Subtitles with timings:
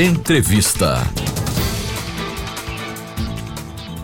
[0.00, 0.98] Entrevista.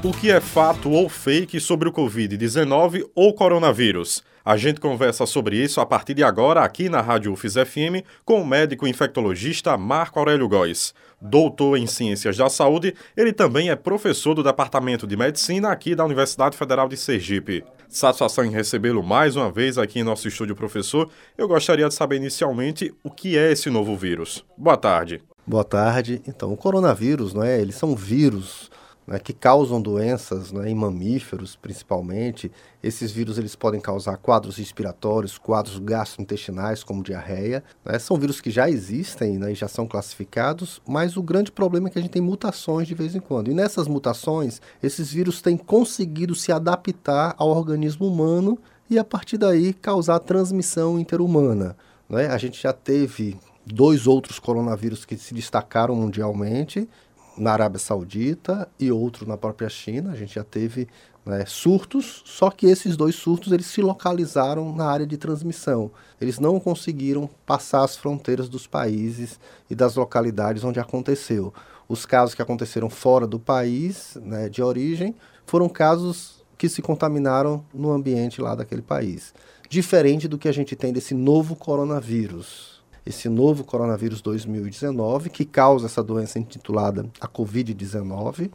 [0.03, 4.25] O que é fato ou fake sobre o Covid-19 ou coronavírus?
[4.45, 8.43] A gente conversa sobre isso a partir de agora aqui na Rádio UFIS FM com
[8.43, 10.93] o médico infectologista Marco Aurélio Góes.
[11.21, 16.05] Doutor em Ciências da Saúde, ele também é professor do Departamento de Medicina aqui da
[16.05, 17.63] Universidade Federal de Sergipe.
[17.89, 21.09] Satisfação em recebê-lo mais uma vez aqui em nosso estúdio, professor.
[21.39, 24.45] Eu gostaria de saber inicialmente o que é esse novo vírus.
[24.59, 25.23] Boa tarde.
[25.47, 26.23] Boa tarde.
[26.27, 27.61] Então, o coronavírus, não é?
[27.61, 28.71] Eles são vírus
[29.07, 32.51] né, que causam doenças né, em mamíferos, principalmente.
[32.83, 37.63] Esses vírus eles podem causar quadros respiratórios, quadros gastrointestinais, como diarreia.
[37.85, 37.99] Né?
[37.99, 41.91] São vírus que já existem né, e já são classificados, mas o grande problema é
[41.91, 43.51] que a gente tem mutações de vez em quando.
[43.51, 49.37] E nessas mutações, esses vírus têm conseguido se adaptar ao organismo humano e, a partir
[49.37, 51.77] daí, causar transmissão interhumana.
[52.09, 52.29] Né?
[52.29, 56.89] A gente já teve dois outros coronavírus que se destacaram mundialmente
[57.37, 60.13] na Arábia Saudita e outro na própria China.
[60.13, 60.89] A gente já teve
[61.25, 65.91] né, surtos, só que esses dois surtos eles se localizaram na área de transmissão.
[66.21, 71.53] Eles não conseguiram passar as fronteiras dos países e das localidades onde aconteceu.
[71.89, 75.15] Os casos que aconteceram fora do país né, de origem
[75.47, 79.35] foram casos que se contaminaram no ambiente lá daquele país.
[79.69, 82.74] Diferente do que a gente tem desse novo coronavírus,
[83.07, 88.51] esse novo coronavírus 2019, que causa essa doença intitulada a Covid-19.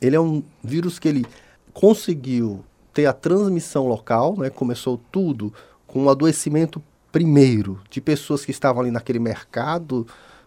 [0.00, 1.24] Ele é um vírus que ele
[1.72, 4.50] conseguiu ter a transmissão local, né?
[4.50, 5.52] começou tudo
[5.86, 10.06] com um adoecimento primeiro de pessoas que estavam ali naquele mercado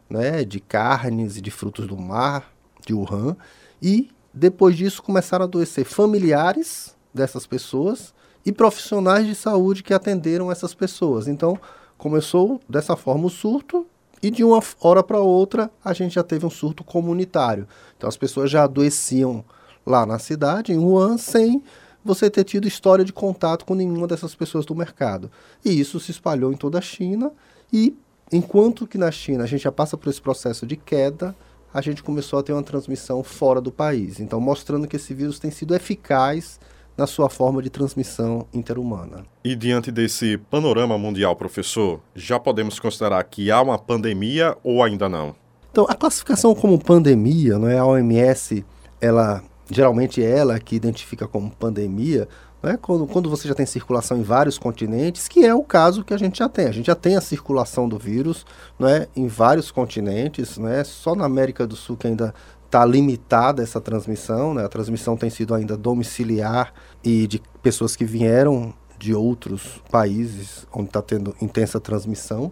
[0.10, 2.52] né, de carnes e de frutos do mar,
[2.86, 3.36] de Wuhan,
[3.82, 8.14] e depois disso começaram a adoecer familiares dessas pessoas
[8.46, 11.28] e profissionais de saúde que atenderam essas pessoas.
[11.28, 11.60] Então,
[11.98, 13.86] Começou dessa forma o surto
[14.22, 17.68] e de uma hora para outra a gente já teve um surto comunitário.
[17.98, 19.44] Então as pessoas já adoeciam
[19.86, 21.64] lá na cidade, em Wuhan, sem
[22.04, 25.32] você ter tido história de contato com nenhuma dessas pessoas do mercado.
[25.64, 27.32] E isso se espalhou em toda a China
[27.72, 27.96] e
[28.32, 31.36] enquanto que na China a gente já passa por esse processo de queda,
[31.74, 34.20] a gente começou a ter uma transmissão fora do país.
[34.20, 36.60] Então mostrando que esse vírus tem sido eficaz
[36.98, 39.26] na sua forma de transmissão interhumana.
[39.44, 45.10] E diante desse panorama mundial, professor, já podemos considerar que há uma pandemia ou ainda
[45.10, 45.36] não?
[45.72, 48.66] Então, a classificação como pandemia, não é a OMS,
[49.02, 52.28] ela geralmente é ela que identifica como pandemia,
[52.66, 56.04] não é quando, quando você já tem circulação em vários continentes, que é o caso
[56.04, 56.66] que a gente já tem.
[56.66, 58.46] A gente já tem a circulação do vírus,
[58.80, 62.34] não é, em vários continentes, não é só na América do Sul que ainda
[62.66, 64.66] está limitada essa transmissão, né?
[64.66, 70.88] A transmissão tem sido ainda domiciliar e de pessoas que vieram de outros países onde
[70.88, 72.52] está tendo intensa transmissão,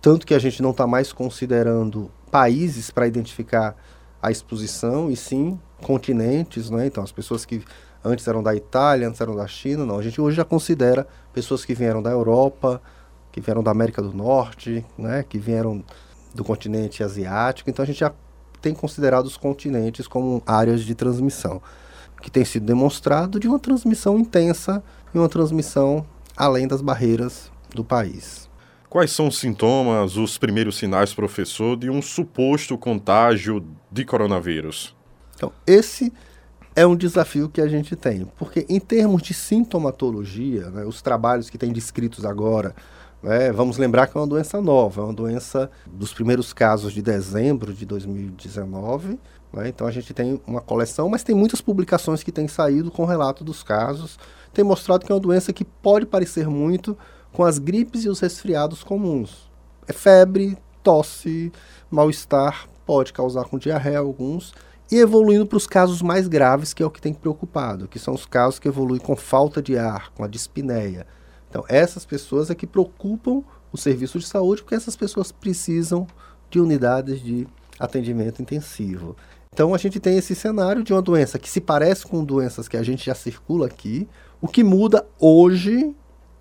[0.00, 3.76] tanto que a gente não está mais considerando países para identificar
[4.20, 6.86] a exposição e sim continentes, né?
[6.86, 7.62] Então as pessoas que
[8.04, 9.98] antes eram da Itália, antes eram da China, não.
[9.98, 12.82] A gente hoje já considera pessoas que vieram da Europa,
[13.32, 15.24] que vieram da América do Norte, né?
[15.28, 15.82] Que vieram
[16.34, 17.70] do continente asiático.
[17.70, 18.12] Então a gente já
[18.64, 21.60] tem considerado os continentes como áreas de transmissão,
[22.22, 24.82] que tem sido demonstrado de uma transmissão intensa
[25.14, 28.48] e uma transmissão além das barreiras do país.
[28.88, 34.96] Quais são os sintomas, os primeiros sinais, professor, de um suposto contágio de coronavírus?
[35.36, 36.10] Então, esse
[36.74, 41.50] é um desafio que a gente tem, porque em termos de sintomatologia, né, os trabalhos
[41.50, 42.74] que têm descritos agora
[43.26, 47.00] é, vamos lembrar que é uma doença nova, é uma doença dos primeiros casos de
[47.00, 49.18] dezembro de 2019.
[49.52, 49.68] Né?
[49.68, 53.42] Então a gente tem uma coleção, mas tem muitas publicações que têm saído com relato
[53.42, 54.18] dos casos.
[54.52, 56.96] Tem mostrado que é uma doença que pode parecer muito
[57.32, 59.50] com as gripes e os resfriados comuns.
[59.88, 61.50] É febre, tosse,
[61.90, 64.52] mal-estar, pode causar com diarreia alguns,
[64.90, 68.14] e evoluindo para os casos mais graves, que é o que tem preocupado, que são
[68.14, 71.06] os casos que evoluem com falta de ar, com a dispneia
[71.54, 76.04] então, essas pessoas é que preocupam o serviço de saúde, porque essas pessoas precisam
[76.50, 77.46] de unidades de
[77.78, 79.16] atendimento intensivo.
[79.52, 82.76] Então, a gente tem esse cenário de uma doença que se parece com doenças que
[82.76, 84.08] a gente já circula aqui.
[84.40, 85.94] O que muda hoje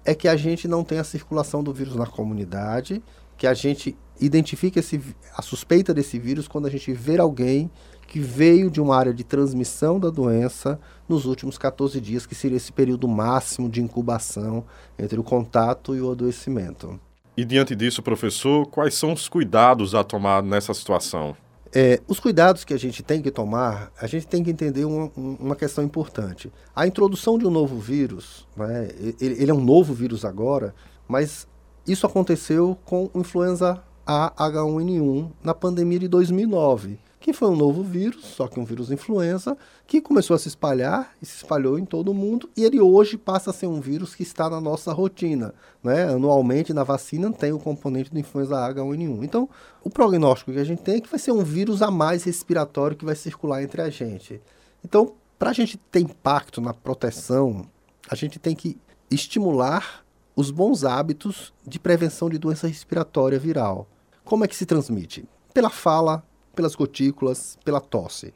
[0.03, 2.99] é que a gente não tem a circulação do vírus na comunidade,
[3.37, 5.01] que a gente identifica esse,
[5.35, 7.69] a suspeita desse vírus quando a gente vê alguém
[8.07, 10.79] que veio de uma área de transmissão da doença
[11.09, 14.65] nos últimos 14 dias, que seria esse período máximo de incubação
[14.99, 16.99] entre o contato e o adoecimento.
[17.35, 21.35] E diante disso, professor, quais são os cuidados a tomar nessa situação?
[21.75, 25.11] É, os cuidados que a gente tem que tomar, a gente tem que entender uma,
[25.15, 26.53] uma questão importante.
[26.75, 28.89] A introdução de um novo vírus, né,
[29.19, 30.75] ele, ele, é um novo vírus agora,
[31.07, 31.47] mas
[31.87, 38.25] isso aconteceu com influenza a H1N1 na pandemia de 2009 que foi um novo vírus,
[38.25, 39.57] só que um vírus influenza,
[39.87, 43.17] que começou a se espalhar e se espalhou em todo o mundo, e ele hoje
[43.17, 45.53] passa a ser um vírus que está na nossa rotina.
[45.81, 46.03] Né?
[46.03, 49.23] Anualmente, na vacina, tem o componente do influenza H1N1.
[49.23, 49.47] Então,
[49.81, 52.97] o prognóstico que a gente tem é que vai ser um vírus a mais respiratório
[52.97, 54.41] que vai circular entre a gente.
[54.83, 57.65] Então, para a gente ter impacto na proteção,
[58.09, 58.77] a gente tem que
[59.09, 60.03] estimular
[60.35, 63.87] os bons hábitos de prevenção de doença respiratória viral.
[64.23, 65.25] Como é que se transmite?
[65.53, 66.23] Pela fala,
[66.55, 68.33] pelas gotículas, pela tosse.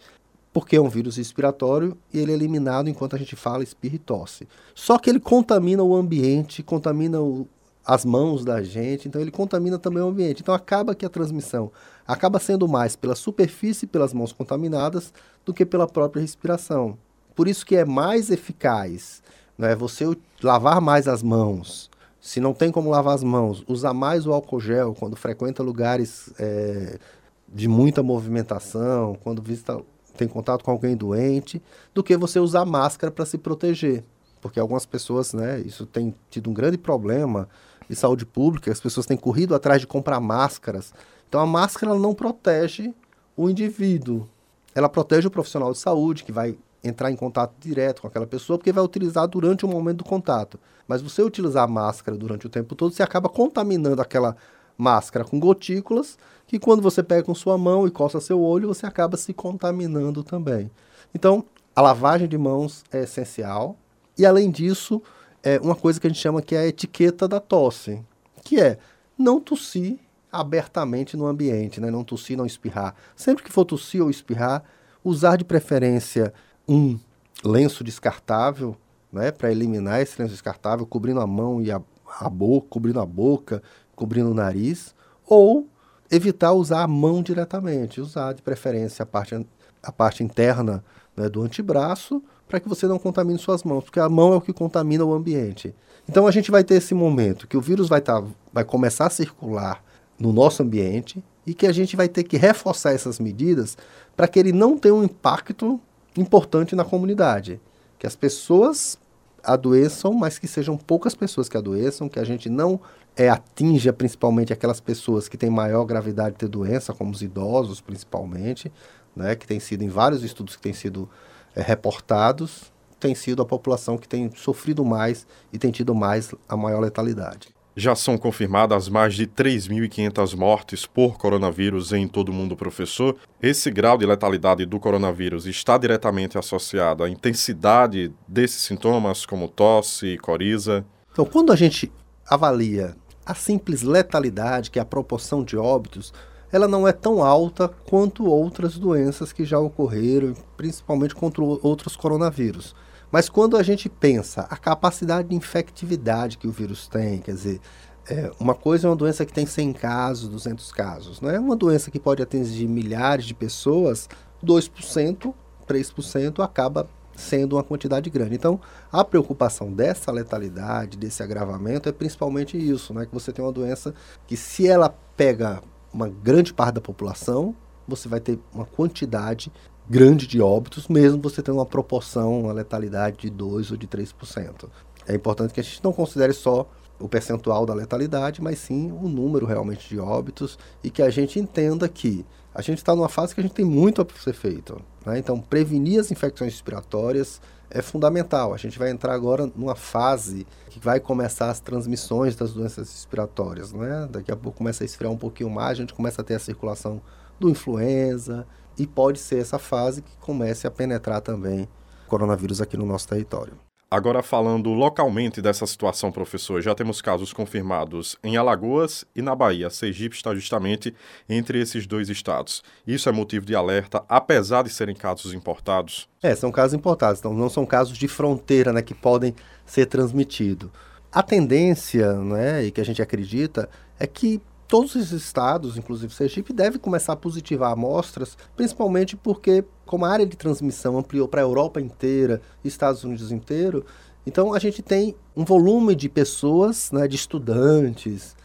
[0.51, 3.99] Porque é um vírus respiratório e ele é eliminado enquanto a gente fala, espirra e
[3.99, 4.47] tosse.
[4.73, 7.47] Só que ele contamina o ambiente, contamina o,
[7.85, 10.41] as mãos da gente, então ele contamina também o ambiente.
[10.41, 11.71] Então acaba que a transmissão
[12.07, 15.13] acaba sendo mais pela superfície, pelas mãos contaminadas,
[15.45, 16.97] do que pela própria respiração.
[17.35, 19.21] Por isso que é mais eficaz
[19.57, 20.05] né, você
[20.41, 21.89] lavar mais as mãos.
[22.27, 26.29] Se não tem como lavar as mãos, usar mais o álcool gel quando frequenta lugares
[26.37, 26.99] é,
[27.47, 29.81] de muita movimentação, quando visita,
[30.17, 31.61] tem contato com alguém doente,
[31.93, 34.03] do que você usar máscara para se proteger.
[34.41, 37.47] Porque algumas pessoas, né, isso tem tido um grande problema
[37.89, 40.93] de saúde pública, as pessoas têm corrido atrás de comprar máscaras.
[41.29, 42.93] Então a máscara não protege
[43.37, 44.27] o indivíduo.
[44.75, 48.57] Ela protege o profissional de saúde que vai entrar em contato direto com aquela pessoa,
[48.57, 50.59] porque vai utilizar durante o momento do contato.
[50.87, 54.35] Mas você utilizar a máscara durante o tempo todo, você acaba contaminando aquela
[54.77, 58.85] máscara com gotículas, que quando você pega com sua mão e coça seu olho, você
[58.85, 60.69] acaba se contaminando também.
[61.13, 61.43] Então,
[61.75, 63.75] a lavagem de mãos é essencial.
[64.17, 65.01] E além disso,
[65.43, 68.03] é uma coisa que a gente chama que é a etiqueta da tosse,
[68.43, 68.77] que é
[69.17, 69.99] não tossir
[70.31, 71.89] abertamente no ambiente, né?
[71.89, 72.95] não tossir, não espirrar.
[73.15, 74.63] Sempre que for tossir ou espirrar,
[75.03, 76.33] usar de preferência
[76.67, 76.99] um
[77.43, 78.75] lenço descartável,
[79.11, 81.81] né, para eliminar esse lenço descartável, cobrindo a mão e a,
[82.19, 83.61] a boca, cobrindo a boca,
[83.95, 84.93] cobrindo o nariz,
[85.25, 85.67] ou
[86.11, 89.45] evitar usar a mão diretamente, usar de preferência a parte,
[89.81, 90.83] a parte interna
[91.15, 94.41] né, do antebraço, para que você não contamine suas mãos, porque a mão é o
[94.41, 95.73] que contamina o ambiente.
[96.07, 98.23] Então a gente vai ter esse momento que o vírus vai, tá,
[98.53, 99.83] vai começar a circular
[100.17, 103.77] no nosso ambiente e que a gente vai ter que reforçar essas medidas
[104.15, 105.79] para que ele não tenha um impacto
[106.17, 107.59] importante na comunidade.
[107.97, 108.97] Que as pessoas
[109.43, 112.79] adoeçam, mas que sejam poucas pessoas que adoeçam, que a gente não
[113.15, 117.81] é, atinja principalmente aquelas pessoas que têm maior gravidade de ter doença, como os idosos
[117.81, 118.71] principalmente,
[119.15, 121.09] né, que tem sido em vários estudos que têm sido
[121.55, 126.57] é, reportados, tem sido a população que tem sofrido mais e tem tido mais a
[126.57, 127.56] maior letalidade.
[127.79, 133.15] Já são confirmadas mais de 3.500 mortes por coronavírus em todo o mundo, professor.
[133.39, 140.07] Esse grau de letalidade do coronavírus está diretamente associado à intensidade desses sintomas, como tosse
[140.07, 140.83] e coriza?
[141.11, 141.91] Então, quando a gente
[142.27, 146.11] avalia a simples letalidade, que é a proporção de óbitos,
[146.51, 152.73] ela não é tão alta quanto outras doenças que já ocorreram, principalmente contra outros coronavírus.
[153.11, 157.61] Mas quando a gente pensa a capacidade de infectividade que o vírus tem, quer dizer,
[158.09, 161.55] é, uma coisa é uma doença que tem 100 casos, 200 casos, não é uma
[161.55, 164.07] doença que pode atingir milhares de pessoas,
[164.43, 165.33] 2%,
[165.67, 168.35] 3% acaba sendo uma quantidade grande.
[168.35, 168.61] Então,
[168.91, 173.05] a preocupação dessa letalidade, desse agravamento, é principalmente isso, né?
[173.05, 173.93] que você tem uma doença
[174.27, 175.61] que, se ela pega
[175.91, 177.55] uma grande parte da população,
[177.87, 179.51] você vai ter uma quantidade
[179.89, 184.69] grande de óbitos, mesmo você tendo uma proporção, uma letalidade de 2 ou de 3%.
[185.07, 189.07] É importante que a gente não considere só o percentual da letalidade, mas sim o
[189.07, 193.35] número realmente de óbitos e que a gente entenda que a gente está numa fase
[193.35, 194.81] que a gente tem muito a ser feito.
[195.05, 195.19] Né?
[195.19, 197.39] Então, prevenir as infecções respiratórias
[197.69, 198.53] é fundamental.
[198.53, 203.71] A gente vai entrar agora numa fase que vai começar as transmissões das doenças respiratórias.
[203.71, 204.07] Né?
[204.09, 206.39] Daqui a pouco começa a esfriar um pouquinho mais, a gente começa a ter a
[206.39, 206.99] circulação
[207.39, 211.67] do influenza e pode ser essa fase que comece a penetrar também
[212.07, 213.53] coronavírus aqui no nosso território.
[213.89, 219.69] Agora, falando localmente dessa situação, professor, já temos casos confirmados em Alagoas e na Bahia.
[219.69, 220.93] Sergipe está justamente
[221.29, 222.61] entre esses dois estados.
[222.85, 226.09] Isso é motivo de alerta, apesar de serem casos importados?
[226.21, 229.33] É, são casos importados, então não são casos de fronteira né, que podem
[229.65, 230.69] ser transmitidos.
[231.09, 236.51] A tendência, né, e que a gente acredita, é que todos os estados, inclusive Sergipe,
[236.51, 241.43] devem começar a positivar amostras, principalmente porque, como a área de transmissão ampliou para a
[241.43, 243.85] Europa inteira, Estados Unidos inteiro,
[244.25, 248.35] então a gente tem um volume de pessoas, né, de estudantes,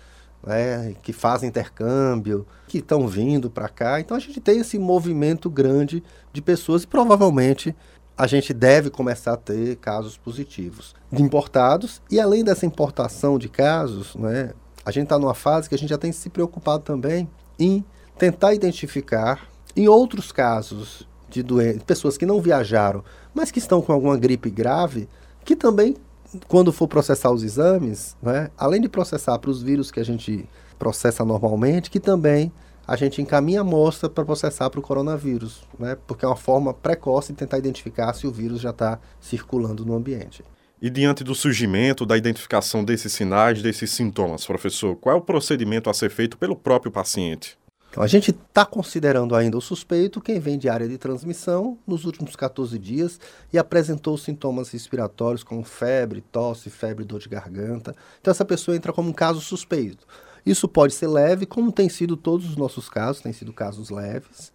[0.47, 4.01] né, que fazem intercâmbio, que estão vindo para cá.
[4.01, 6.03] Então a gente tem esse movimento grande
[6.33, 7.75] de pessoas e provavelmente
[8.17, 12.01] a gente deve começar a ter casos positivos de importados.
[12.09, 14.53] E além dessa importação de casos, né,
[14.85, 17.85] a gente está numa fase que a gente já tem se preocupado também em
[18.19, 21.45] tentar identificar, em outros casos de
[21.87, 23.03] pessoas que não viajaram,
[23.35, 25.09] mas que estão com alguma gripe grave,
[25.45, 25.97] que também,
[26.47, 30.49] quando for processar os exames, né, além de processar para os vírus que a gente
[30.79, 32.53] processa normalmente, que também
[32.87, 36.75] a gente encaminha a amostra para processar para o coronavírus, né, porque é uma forma
[36.75, 40.45] precoce de tentar identificar se o vírus já está circulando no ambiente.
[40.83, 45.89] E diante do surgimento, da identificação desses sinais, desses sintomas, professor, qual é o procedimento
[45.89, 47.57] a ser feito pelo próprio paciente?
[47.89, 52.05] Então, a gente está considerando ainda o suspeito quem vem de área de transmissão nos
[52.05, 53.21] últimos 14 dias
[53.53, 57.95] e apresentou sintomas respiratórios como febre, tosse, febre, dor de garganta.
[58.21, 60.05] Então, essa pessoa entra como um caso suspeito.
[60.45, 64.53] Isso pode ser leve, como tem sido todos os nossos casos, têm sido casos leves,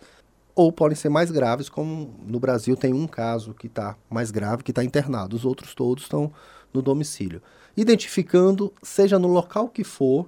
[0.57, 4.63] ou podem ser mais graves, como no Brasil tem um caso que está mais grave,
[4.63, 5.35] que está internado.
[5.35, 6.33] Os outros todos estão
[6.73, 7.43] no domicílio.
[7.77, 10.27] Identificando, seja no local que for,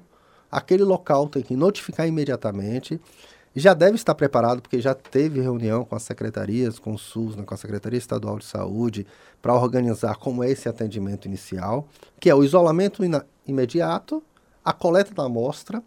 [0.52, 3.02] aquele local tem que notificar imediatamente.
[3.56, 7.42] Já deve estar preparado, porque já teve reunião com as secretarias, com o SUS, né,
[7.42, 9.08] com a Secretaria Estadual de Saúde,
[9.42, 11.88] para organizar como é esse atendimento inicial,
[12.20, 13.02] que é o isolamento
[13.48, 14.22] imediato,
[14.64, 15.82] a coleta da amostra,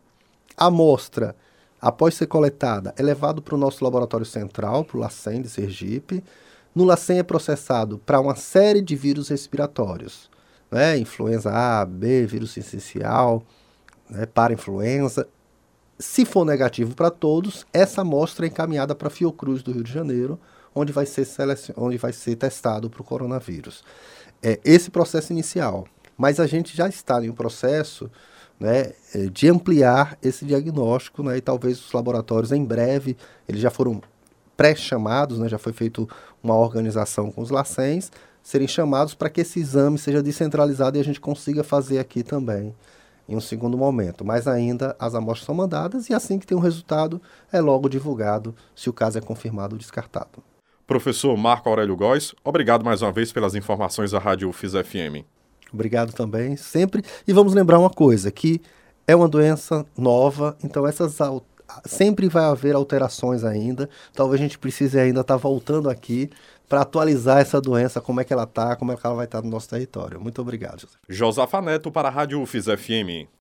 [0.57, 1.37] a amostra,
[1.83, 6.23] após ser coletada, é levado para o nosso laboratório central, para o LACEN de Sergipe.
[6.73, 10.31] No LACEN é processado para uma série de vírus respiratórios,
[10.71, 13.43] né, influenza A, B, vírus essencial,
[14.09, 15.27] né, para influenza.
[15.99, 19.93] Se for negativo para todos, essa amostra é encaminhada para a Fiocruz do Rio de
[19.93, 20.39] Janeiro,
[20.75, 21.75] onde vai ser, selecion...
[21.77, 23.85] onde vai ser testado para o coronavírus.
[24.43, 25.87] É esse processo inicial.
[26.17, 28.11] Mas a gente já está em um processo
[28.62, 33.16] né, é, de ampliar esse diagnóstico, né, e talvez os laboratórios em breve,
[33.49, 34.00] eles já foram
[34.57, 36.09] pré-chamados, né, já foi feito
[36.40, 41.04] uma organização com os LACENs, serem chamados para que esse exame seja descentralizado e a
[41.04, 42.73] gente consiga fazer aqui também
[43.28, 44.25] em um segundo momento.
[44.25, 47.21] Mas ainda as amostras são mandadas e assim que tem um resultado
[47.52, 50.42] é logo divulgado se o caso é confirmado ou descartado.
[50.87, 55.26] Professor Marco Aurélio Góes, obrigado mais uma vez pelas informações da Rádio UFIS FM.
[55.73, 57.02] Obrigado também, sempre.
[57.26, 58.61] E vamos lembrar uma coisa, que
[59.07, 61.19] é uma doença nova, então essas
[61.85, 63.88] sempre vai haver alterações ainda.
[64.14, 66.31] Talvez a gente precise ainda estar tá voltando aqui
[66.69, 69.41] para atualizar essa doença, como é que ela está, como é que ela vai estar
[69.41, 70.21] tá no nosso território.
[70.21, 70.88] Muito obrigado.
[71.09, 73.33] Josafa Neto para a Rádio UFIS FM.